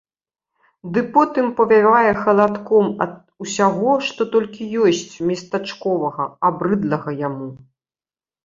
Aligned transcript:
Ды 0.93 0.99
потым 1.17 1.49
павявае 1.59 2.13
халадком 2.23 2.85
ад 3.05 3.13
усяго, 3.45 3.93
што 4.07 4.21
толькі 4.37 4.71
ёсць 4.87 5.13
местачковага, 5.33 6.23
абрыдлага 6.51 7.09
яму. 7.27 7.49